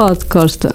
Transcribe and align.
Pod 0.00 0.24
Costa. 0.32 0.72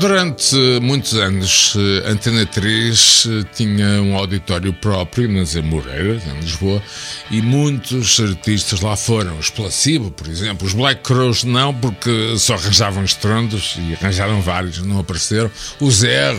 Durante 0.00 0.56
muitos 0.80 1.12
anos, 1.12 1.76
a 2.06 2.12
Antena 2.12 2.46
3 2.46 3.26
eh, 3.26 3.46
tinha 3.54 4.00
um 4.00 4.16
auditório 4.16 4.72
próprio 4.72 5.30
nas 5.30 5.54
Amoreiras, 5.54 6.22
em 6.26 6.40
Lisboa, 6.40 6.82
e 7.30 7.42
muitos 7.42 8.18
artistas 8.18 8.80
lá 8.80 8.96
foram. 8.96 9.38
Os 9.38 9.50
Placebo, 9.50 10.10
por 10.10 10.26
exemplo, 10.26 10.66
os 10.66 10.72
Black 10.72 11.02
Crows 11.02 11.44
não, 11.44 11.74
porque 11.74 12.34
só 12.38 12.54
arranjavam 12.54 13.04
estrondos 13.04 13.76
e 13.78 13.92
arranjaram 13.92 14.40
vários, 14.40 14.78
não 14.78 15.00
apareceram. 15.00 15.50
Os 15.78 16.02
R 16.02 16.38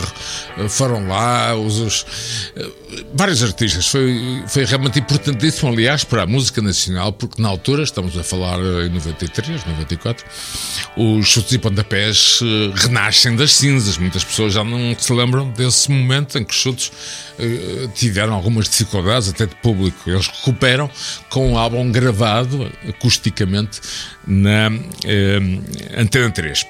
eh, 0.58 0.68
foram 0.68 1.06
lá, 1.06 1.54
os, 1.54 1.78
os 1.78 2.06
eh, 2.56 2.68
vários 3.14 3.44
artistas. 3.44 3.86
Foi, 3.86 4.42
foi 4.48 4.64
realmente 4.64 4.98
importantíssimo, 4.98 5.70
aliás, 5.70 6.02
para 6.02 6.24
a 6.24 6.26
música 6.26 6.60
nacional, 6.60 7.12
porque 7.12 7.40
na 7.40 7.48
altura, 7.48 7.84
estamos 7.84 8.18
a 8.18 8.24
falar 8.24 8.58
em 8.58 8.88
93, 8.88 9.64
94, 9.66 10.26
os 10.96 11.28
chutes 11.28 11.52
e 11.52 11.58
pontapés 11.58 12.40
renascem 12.74 13.36
das 13.36 13.51
cinzas. 13.54 13.98
Muitas 13.98 14.24
pessoas 14.24 14.52
já 14.52 14.64
não 14.64 14.94
se 14.98 15.12
lembram 15.12 15.50
desse 15.50 15.90
momento 15.90 16.38
em 16.38 16.44
que 16.44 16.52
os 16.52 16.60
chutes 16.60 16.92
uh, 17.38 17.88
tiveram 17.94 18.34
algumas 18.34 18.68
dificuldades, 18.68 19.28
até 19.28 19.46
de 19.46 19.54
público. 19.56 20.08
Eles 20.08 20.26
recuperam 20.26 20.90
com 21.28 21.52
um 21.52 21.58
álbum 21.58 21.90
gravado 21.90 22.70
acusticamente 22.88 23.80
na 24.26 24.68
uh, 24.70 26.00
Antena 26.00 26.30
3. 26.30 26.66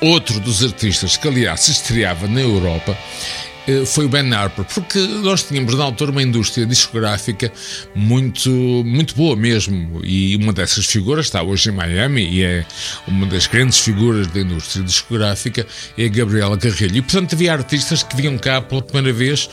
Outro 0.00 0.40
dos 0.40 0.64
artistas 0.64 1.16
que, 1.16 1.28
aliás, 1.28 1.60
se 1.60 1.70
estreava 1.70 2.26
na 2.26 2.40
Europa 2.40 2.90
eh, 2.90 3.51
foi 3.86 4.06
o 4.06 4.08
Ben 4.08 4.32
Harper, 4.32 4.64
porque 4.64 4.98
nós 4.98 5.42
tínhamos 5.42 5.74
na 5.74 5.84
altura 5.84 6.10
uma 6.10 6.22
indústria 6.22 6.66
discográfica 6.66 7.52
muito, 7.94 8.50
muito 8.50 9.14
boa 9.14 9.36
mesmo, 9.36 10.00
e 10.04 10.36
uma 10.36 10.52
dessas 10.52 10.86
figuras 10.86 11.26
está 11.26 11.42
hoje 11.42 11.70
em 11.70 11.72
Miami 11.72 12.28
e 12.28 12.42
é 12.42 12.66
uma 13.06 13.26
das 13.26 13.46
grandes 13.46 13.78
figuras 13.78 14.26
da 14.26 14.40
indústria 14.40 14.84
discográfica, 14.84 15.66
é 15.96 16.04
a 16.04 16.08
Gabriela 16.08 16.56
Carrilho. 16.58 16.96
E 16.96 17.02
portanto 17.02 17.34
havia 17.34 17.52
artistas 17.52 18.02
que 18.02 18.16
vinham 18.16 18.36
cá 18.38 18.60
pela 18.60 18.82
primeira 18.82 19.12
vez, 19.12 19.48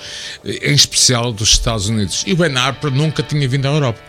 eh, 0.46 0.72
em 0.72 0.74
especial 0.74 1.32
dos 1.32 1.50
Estados 1.50 1.88
Unidos. 1.88 2.24
E 2.26 2.34
o 2.34 2.36
Ben 2.36 2.56
Harper 2.56 2.92
nunca 2.92 3.22
tinha 3.22 3.48
vindo 3.48 3.68
à 3.68 3.70
Europa. 3.70 4.09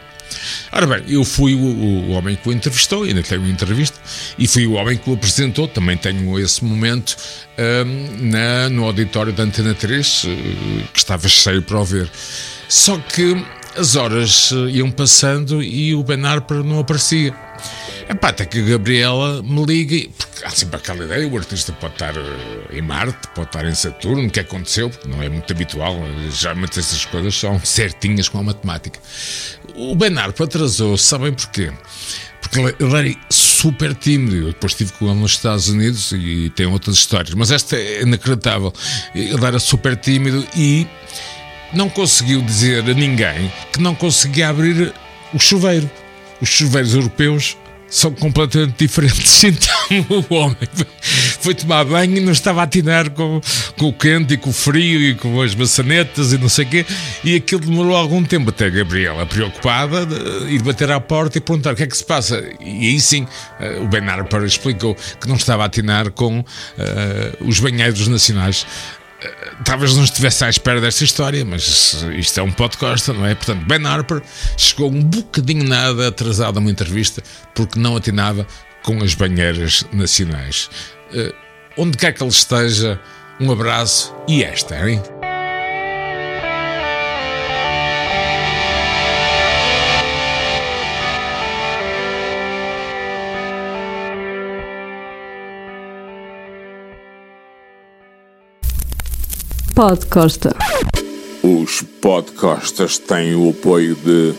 Ora 0.72 0.86
bem, 0.86 1.02
eu 1.08 1.24
fui 1.24 1.54
o, 1.54 1.58
o, 1.58 2.10
homem 2.10 2.36
que 2.36 2.48
o 2.48 2.52
entrevistou, 2.52 3.04
ainda 3.04 3.22
tenho 3.22 3.40
uma 3.40 3.50
entrevista, 3.50 3.98
e 4.38 4.46
fui 4.46 4.66
o 4.66 4.72
homem 4.72 4.96
que 4.96 5.10
o 5.10 5.14
apresentou, 5.14 5.66
também 5.68 5.96
tenho 5.96 6.38
esse 6.38 6.64
momento 6.64 7.16
um, 7.58 8.30
na, 8.30 8.68
no 8.68 8.84
auditório 8.84 9.32
da 9.32 9.42
Antena 9.42 9.74
3, 9.74 10.24
eh, 10.26 10.82
que 10.92 10.98
estava 10.98 11.28
cheio 11.28 11.62
para 11.62 11.80
o 11.80 11.84
ver. 11.84 12.10
Só 12.68 12.98
que 12.98 13.44
as 13.76 13.96
horas 13.96 14.50
eh, 14.52 14.70
iam 14.70 14.90
passando 14.90 15.62
e 15.62 15.94
o 15.94 16.02
Ben 16.02 16.24
Harper 16.24 16.62
não 16.62 16.78
aparecia. 16.78 17.34
Epá, 18.10 18.30
até 18.30 18.44
que 18.44 18.58
a 18.58 18.62
Gabriela 18.62 19.40
me 19.40 19.64
liga, 19.64 20.10
porque 20.18 20.44
há 20.44 20.50
sempre 20.50 20.76
aquela 20.78 21.04
ideia: 21.04 21.28
o 21.28 21.36
artista 21.38 21.72
pode 21.72 21.92
estar 21.92 22.12
eh, 22.16 22.76
em 22.76 22.82
Marte, 22.82 23.28
pode 23.36 23.46
estar 23.46 23.64
em 23.64 23.72
Saturno, 23.72 24.26
o 24.26 24.30
que 24.30 24.40
aconteceu, 24.40 24.90
porque 24.90 25.06
não 25.06 25.22
é 25.22 25.28
muito 25.28 25.52
habitual, 25.52 25.96
geralmente 26.28 26.80
essas 26.80 27.04
coisas 27.04 27.32
são 27.36 27.60
certinhas 27.60 28.28
com 28.28 28.38
a 28.38 28.42
matemática. 28.42 28.98
O 29.76 29.94
Ben 29.94 30.18
Harper 30.18 30.46
atrasou, 30.46 30.96
sabem 30.98 31.32
porquê? 31.32 31.72
Porque 32.40 32.58
ele 32.58 32.96
era 32.96 33.16
super 33.30 33.94
tímido. 33.94 34.38
Eu 34.38 34.46
depois 34.46 34.72
estive 34.72 34.90
com 34.94 35.08
ele 35.08 35.20
nos 35.20 35.30
Estados 35.30 35.68
Unidos 35.68 36.10
e 36.10 36.50
tem 36.50 36.66
outras 36.66 36.96
histórias, 36.96 37.32
mas 37.34 37.52
esta 37.52 37.76
é 37.76 38.02
inacreditável. 38.02 38.72
Ele 39.14 39.44
era 39.44 39.60
super 39.60 39.94
tímido 39.94 40.44
e 40.56 40.84
não 41.72 41.88
conseguiu 41.88 42.42
dizer 42.42 42.80
a 42.90 42.92
ninguém 42.92 43.52
que 43.72 43.80
não 43.80 43.94
conseguia 43.94 44.48
abrir 44.48 44.92
o 45.32 45.38
chuveiro. 45.38 45.88
Os 46.40 46.48
chuveiros 46.48 46.94
europeus 46.94 47.56
são 47.90 48.12
completamente 48.12 48.76
diferentes. 48.78 49.40
Então 49.90 50.24
o 50.30 50.34
homem 50.34 50.56
foi 51.40 51.54
tomar 51.54 51.84
banho 51.84 52.16
e 52.16 52.20
não 52.20 52.30
estava 52.30 52.60
a 52.60 52.64
atinar 52.64 53.10
com, 53.10 53.40
com 53.76 53.88
o 53.88 53.92
quente 53.92 54.34
e 54.34 54.36
com 54.36 54.50
o 54.50 54.52
frio 54.52 55.00
e 55.00 55.14
com 55.14 55.40
as 55.40 55.54
maçanetas 55.54 56.32
e 56.32 56.38
não 56.38 56.48
sei 56.48 56.64
o 56.64 56.68
quê. 56.68 56.86
E 57.24 57.34
aquilo 57.34 57.60
demorou 57.62 57.96
algum 57.96 58.22
tempo 58.22 58.50
até 58.50 58.66
a 58.66 58.70
Gabriela, 58.70 59.26
preocupada, 59.26 60.06
ir 60.48 60.62
bater 60.62 60.90
à 60.92 61.00
porta 61.00 61.38
e 61.38 61.40
perguntar 61.40 61.72
o 61.72 61.76
que 61.76 61.82
é 61.82 61.86
que 61.86 61.96
se 61.96 62.04
passa. 62.04 62.42
E 62.60 62.88
aí 62.88 63.00
sim, 63.00 63.26
eh, 63.58 63.80
o 63.80 63.88
Ben 63.88 64.06
Harper 64.08 64.44
explicou 64.44 64.94
que 65.20 65.26
não 65.26 65.36
estava 65.36 65.64
a 65.64 65.66
atinar 65.66 66.10
com 66.12 66.40
uh, 66.40 66.44
os 67.40 67.58
banheiros 67.58 68.06
nacionais 68.06 68.64
talvez 69.64 69.96
não 69.96 70.04
estivesse 70.04 70.44
à 70.44 70.50
espera 70.50 70.80
desta 70.80 71.04
história, 71.04 71.44
mas 71.44 72.04
isto 72.16 72.40
é 72.40 72.42
um 72.42 72.52
podcast, 72.52 73.12
não 73.12 73.26
é? 73.26 73.34
Portanto, 73.34 73.64
Ben 73.66 73.86
Harper 73.86 74.22
chegou 74.56 74.90
um 74.90 75.02
bocadinho 75.02 75.64
nada 75.64 76.08
atrasado 76.08 76.58
a 76.58 76.60
uma 76.60 76.70
entrevista 76.70 77.22
porque 77.54 77.78
não 77.78 77.96
atinava 77.96 78.46
com 78.82 79.02
as 79.02 79.14
banheiras 79.14 79.84
nacionais. 79.92 80.70
Uh, 81.12 81.34
onde 81.76 81.96
quer 81.96 82.12
que 82.12 82.22
ele 82.22 82.30
esteja, 82.30 83.00
um 83.38 83.50
abraço 83.52 84.14
e 84.26 84.42
esta, 84.42 84.88
hein? 84.88 85.02
Podcosta. 99.80 100.54
Os 101.42 101.80
podcastas 102.02 102.98
têm 102.98 103.34
o 103.34 103.48
apoio 103.48 103.94
de 103.94 104.34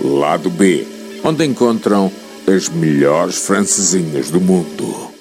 Lado 0.00 0.48
B, 0.50 0.86
onde 1.24 1.44
encontram 1.44 2.12
as 2.46 2.68
melhores 2.68 3.44
francesinhas 3.44 4.30
do 4.30 4.40
mundo. 4.40 5.11